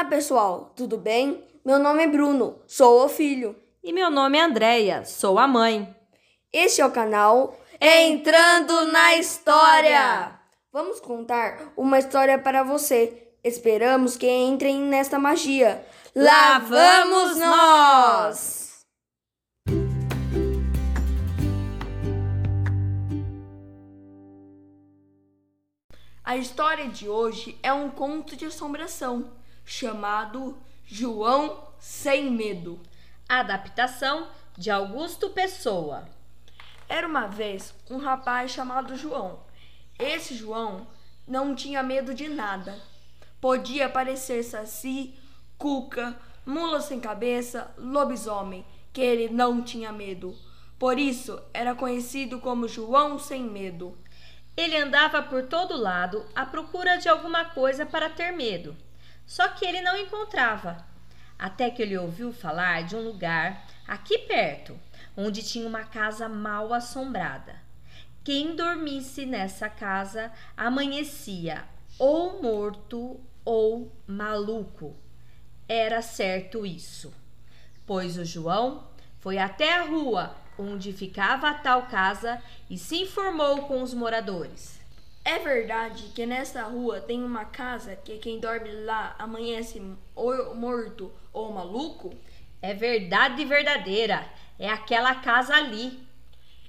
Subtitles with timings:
[0.00, 1.44] Olá, pessoal, tudo bem?
[1.62, 3.54] Meu nome é Bruno, sou o filho.
[3.84, 5.94] E meu nome é Andreia, sou a mãe.
[6.50, 10.40] Este é o canal Entrando na História.
[10.72, 13.30] Vamos contar uma história para você.
[13.44, 15.86] Esperamos que entrem nesta magia.
[16.16, 18.86] Lá vamos nós!
[26.24, 32.80] A história de hoje é um conto de assombração chamado João Sem Medo.
[33.28, 36.08] Adaptação de Augusto Pessoa.
[36.88, 39.40] Era uma vez um rapaz chamado João.
[39.98, 40.86] Esse João
[41.26, 42.76] não tinha medo de nada.
[43.40, 45.14] Podia parecer saci,
[45.56, 50.36] cuca, mula sem cabeça, lobisomem, que ele não tinha medo.
[50.78, 53.96] Por isso era conhecido como João Sem Medo.
[54.56, 58.76] Ele andava por todo lado à procura de alguma coisa para ter medo.
[59.30, 60.84] Só que ele não encontrava.
[61.38, 64.76] Até que ele ouviu falar de um lugar aqui perto,
[65.16, 67.54] onde tinha uma casa mal assombrada.
[68.24, 71.62] Quem dormisse nessa casa amanhecia
[71.96, 74.96] ou morto ou maluco.
[75.68, 77.14] Era certo isso.
[77.86, 78.88] Pois o João
[79.20, 84.79] foi até a rua onde ficava a tal casa e se informou com os moradores.
[85.30, 89.80] É verdade que nessa rua tem uma casa que quem dorme lá amanhece
[90.12, 92.12] ou morto ou maluco?
[92.60, 94.28] É verdade verdadeira.
[94.58, 96.04] É aquela casa ali.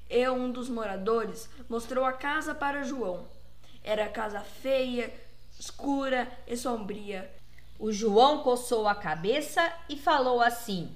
[0.08, 3.28] E um dos moradores mostrou a casa para João.
[3.84, 5.12] Era casa feia,
[5.60, 7.34] escura e sombria.
[7.80, 10.96] O João coçou a cabeça e falou assim: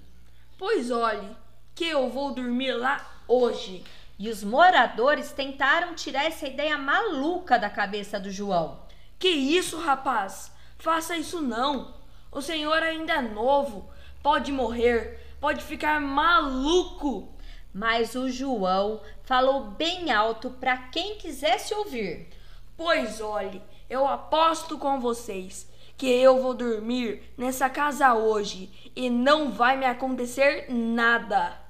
[0.56, 1.36] Pois olhe,
[1.74, 3.84] que eu vou dormir lá hoje.
[4.18, 8.80] E os moradores tentaram tirar essa ideia maluca da cabeça do João.
[9.20, 10.52] Que isso, rapaz?
[10.78, 11.94] Faça isso não.
[12.32, 13.90] O senhor ainda é novo,
[14.22, 17.34] pode morrer, pode ficar maluco.
[17.74, 22.30] Mas o João falou bem alto para quem quisesse ouvir.
[22.78, 29.52] Pois olhe, eu aposto com vocês que eu vou dormir nessa casa hoje e não
[29.52, 31.65] vai me acontecer nada.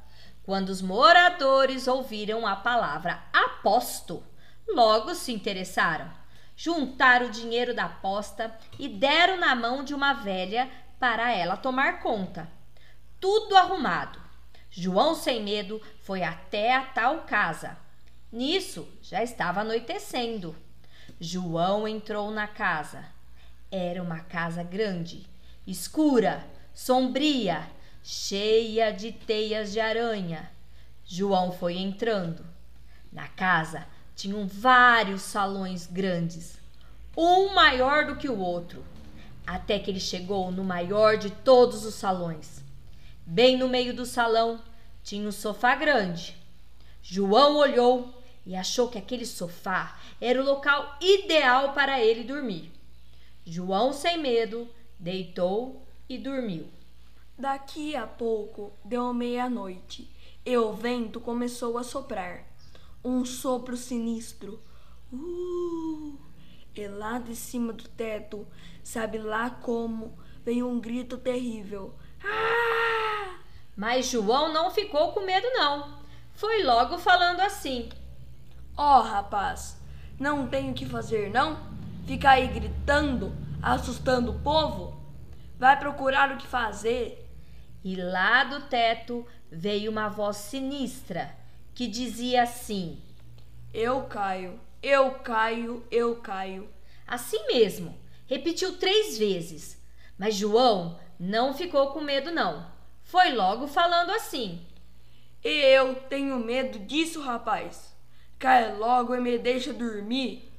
[0.45, 4.23] Quando os moradores ouviram a palavra aposto,
[4.67, 6.07] logo se interessaram.
[6.55, 10.69] Juntaram o dinheiro da aposta e deram na mão de uma velha
[10.99, 12.47] para ela tomar conta.
[13.19, 14.21] Tudo arrumado.
[14.69, 17.75] João, sem medo, foi até a tal casa.
[18.31, 20.55] Nisso já estava anoitecendo.
[21.19, 23.03] João entrou na casa.
[23.71, 25.27] Era uma casa grande,
[25.65, 27.67] escura, sombria,
[28.07, 30.51] cheia de teias de aranha.
[31.03, 32.45] João foi entrando.
[33.11, 36.59] Na casa tinham vários salões grandes,
[37.17, 38.85] um maior do que o outro,
[39.47, 42.63] até que ele chegou no maior de todos os salões.
[43.25, 44.61] Bem no meio do salão
[45.03, 46.37] tinha um sofá grande.
[47.01, 52.71] João olhou e achou que aquele sofá era o local ideal para ele dormir.
[53.43, 56.69] João, sem medo, deitou e dormiu.
[57.37, 60.09] Daqui a pouco deu meia-noite
[60.45, 62.45] e o vento começou a soprar.
[63.03, 64.63] Um sopro sinistro.
[65.11, 66.17] Uh!
[66.73, 68.47] E lá de cima do teto,
[68.81, 71.93] sabe lá como, veio um grito terrível.
[72.23, 73.39] Ah!
[73.75, 75.99] Mas João não ficou com medo, não.
[76.33, 77.89] Foi logo falando assim.
[78.77, 79.77] Ó, oh, rapaz,
[80.17, 81.59] não tenho o que fazer, não?
[82.05, 84.97] Ficar aí gritando, assustando o povo?
[85.59, 87.24] Vai procurar o que fazer.
[87.85, 91.37] E lá do teto veio uma voz sinistra
[91.75, 92.99] que dizia assim:
[93.71, 96.67] Eu caio, eu caio, eu caio.
[97.05, 99.79] Assim mesmo, repetiu três vezes.
[100.17, 102.65] Mas João não ficou com medo, não.
[103.03, 104.65] Foi logo falando assim:
[105.43, 107.95] eu tenho medo disso, rapaz.
[108.39, 110.51] Cai logo e me deixa dormir.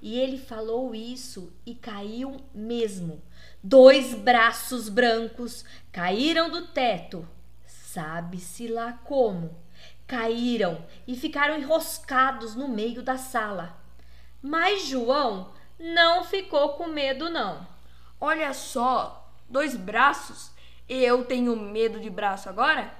[0.00, 3.22] E ele falou isso e caiu mesmo.
[3.64, 7.24] Dois braços brancos caíram do teto.
[7.64, 9.56] Sabe-se lá como.
[10.04, 13.78] Caíram e ficaram enroscados no meio da sala.
[14.42, 17.64] Mas João não ficou com medo, não.
[18.20, 20.50] Olha só, dois braços.
[20.88, 22.92] E eu tenho medo de braço agora?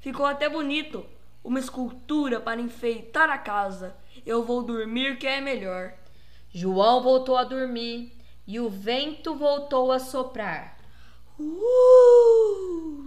[0.00, 1.06] Ficou até bonito
[1.44, 3.96] uma escultura para enfeitar a casa.
[4.26, 5.94] Eu vou dormir que é melhor.
[6.50, 8.17] João voltou a dormir
[8.48, 10.78] e o vento voltou a soprar.
[11.38, 13.06] Uh!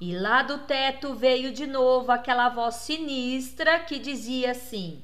[0.00, 5.00] E lá do teto veio de novo aquela voz sinistra que dizia assim: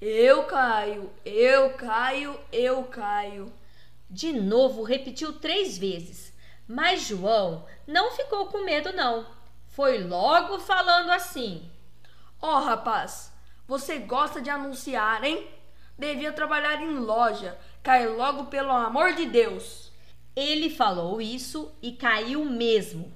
[0.00, 3.52] Eu caio, eu caio, eu caio.
[4.08, 6.32] De novo repetiu três vezes,
[6.66, 9.26] Mas João não ficou com medo, não.
[9.66, 11.70] Foi logo falando assim:
[12.40, 13.30] Ó oh, rapaz,
[13.66, 15.46] você gosta de anunciar, hein?
[15.98, 17.58] Devia trabalhar em loja.
[17.88, 19.90] Cai logo, pelo amor de Deus.
[20.36, 23.10] Ele falou isso e caiu mesmo.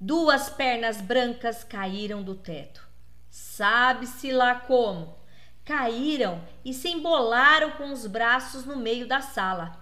[0.00, 2.84] Duas pernas brancas caíram do teto.
[3.30, 5.16] Sabe-se lá como.
[5.64, 9.78] Caíram e se embolaram com os braços no meio da sala.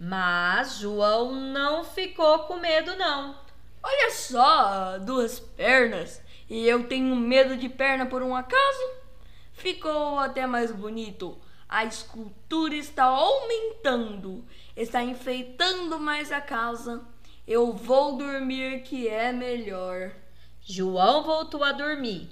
[0.00, 3.38] Mas João não ficou com medo, não.
[3.80, 6.20] Olha só, duas pernas.
[6.48, 8.94] E eu tenho medo de perna por um acaso?
[9.52, 11.40] Ficou até mais bonito.
[11.70, 14.44] A escultura está aumentando,
[14.76, 17.00] está enfeitando mais a casa.
[17.46, 20.10] Eu vou dormir que é melhor.
[20.60, 22.28] João voltou a dormir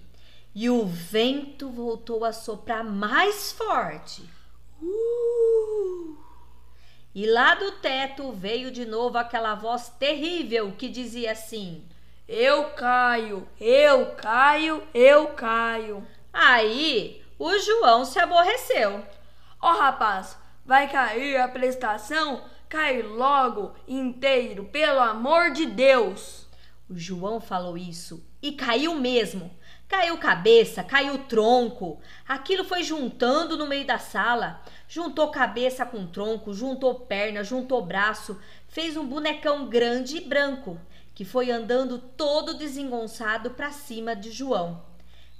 [0.52, 4.28] e o vento voltou a soprar mais forte.
[4.82, 6.18] Uh!
[7.14, 11.84] E lá do teto veio de novo aquela voz terrível que dizia assim:
[12.26, 16.04] Eu caio, eu caio, eu caio.
[16.32, 19.06] Aí o João se aborreceu.
[19.60, 22.44] Ó oh, rapaz, vai cair a prestação?
[22.68, 26.46] Cai logo inteiro, pelo amor de Deus.
[26.88, 29.50] O João falou isso e caiu mesmo.
[29.88, 31.98] Caiu cabeça, caiu tronco.
[32.26, 34.62] Aquilo foi juntando no meio da sala.
[34.86, 38.38] Juntou cabeça com tronco, juntou perna, juntou braço,
[38.68, 40.78] fez um bonecão grande e branco,
[41.14, 44.84] que foi andando todo desengonçado para cima de João.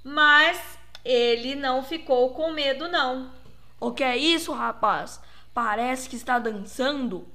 [0.03, 3.38] Mas ele não ficou com medo, não.
[3.79, 5.19] O que é isso, rapaz?
[5.53, 7.27] Parece que está dançando.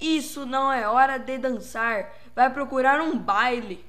[0.00, 2.14] Isso não é hora de dançar.
[2.34, 3.84] Vai procurar um baile.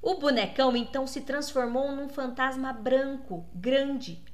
[0.00, 4.24] O bonecão então se transformou num fantasma branco, grande.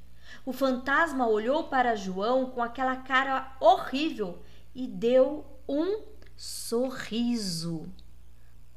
[0.45, 4.41] O fantasma olhou para João com aquela cara horrível
[4.73, 6.01] e deu um
[6.35, 7.85] sorriso.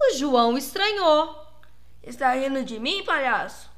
[0.00, 1.41] O João estranhou.
[2.03, 3.71] Está rindo de mim, palhaço?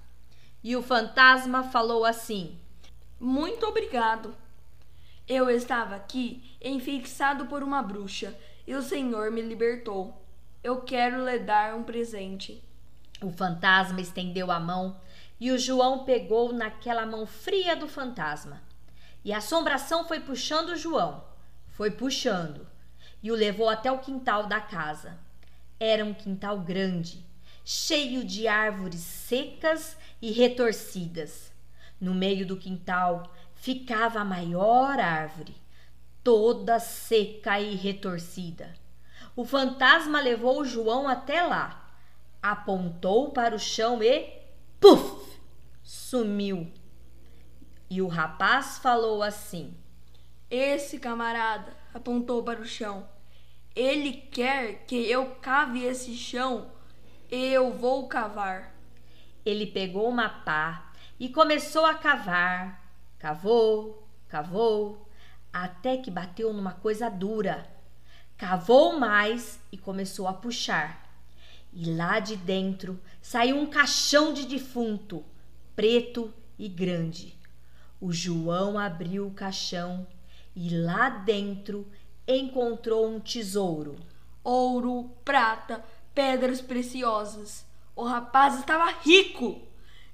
[0.63, 2.59] E o fantasma falou assim:
[3.21, 4.35] Muito obrigado.
[5.27, 8.37] Eu estava aqui enfixado por uma bruxa
[8.67, 10.23] e o Senhor me libertou.
[10.63, 12.63] Eu quero lhe dar um presente.
[13.23, 15.01] O fantasma estendeu a mão
[15.41, 18.63] e o João pegou naquela mão fria do fantasma.
[19.25, 21.25] E a assombração foi puxando o João,
[21.69, 22.67] foi puxando,
[23.23, 25.19] e o levou até o quintal da casa.
[25.81, 27.25] Era um quintal grande,
[27.65, 31.51] cheio de árvores secas e retorcidas.
[31.99, 33.23] No meio do quintal
[33.65, 35.57] ficava a maior árvore,
[36.23, 38.75] toda seca e retorcida.
[39.35, 41.85] O fantasma levou o João até lá
[42.45, 44.31] apontou para o chão e
[44.79, 45.41] puf!
[45.83, 46.71] sumiu.
[47.89, 49.75] E o rapaz falou assim:
[50.51, 53.09] Esse camarada apontou para o chão.
[53.75, 56.71] Ele quer que eu cave esse chão.
[57.31, 58.75] Eu vou cavar.
[59.43, 62.84] Ele pegou uma pá e começou a cavar.
[63.25, 65.09] Cavou, cavou,
[65.51, 67.67] até que bateu numa coisa dura.
[68.37, 71.03] Cavou mais e começou a puxar.
[71.73, 75.25] E lá de dentro saiu um caixão de defunto,
[75.75, 77.35] preto e grande.
[77.99, 80.07] O João abriu o caixão
[80.55, 81.91] e lá dentro
[82.29, 83.97] encontrou um tesouro.
[84.45, 85.83] Ouro, prata,
[86.15, 87.65] pedras preciosas.
[87.97, 89.63] O rapaz estava rico.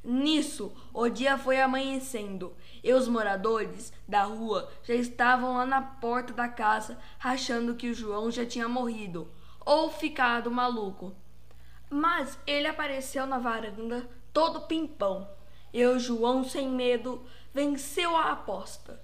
[0.02, 6.32] Nisso, o dia foi amanhecendo e os moradores da rua já estavam lá na porta
[6.32, 9.30] da casa, achando que o João já tinha morrido
[9.64, 11.14] ou ficado maluco.
[11.90, 15.28] Mas ele apareceu na varanda, todo pimpão.
[15.72, 19.02] E o João, sem medo, venceu a aposta.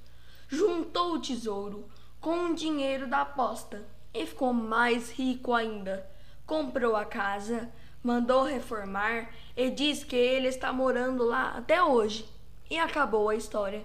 [0.49, 1.89] Juntou o tesouro
[2.21, 3.85] com o dinheiro da aposta
[4.15, 6.09] e ficou mais rico ainda.
[6.47, 7.71] Comprou a casa,
[8.07, 12.25] mandou reformar e diz que ele está morando lá até hoje.
[12.71, 13.85] E acabou a história.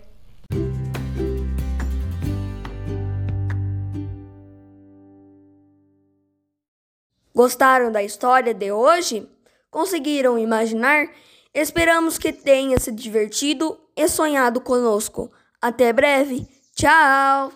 [7.34, 9.28] Gostaram da história de hoje?
[9.72, 11.08] Conseguiram imaginar?
[11.52, 15.32] Esperamos que tenha se divertido e sonhado conosco.
[15.60, 16.48] Até breve.
[16.76, 17.52] Tchau!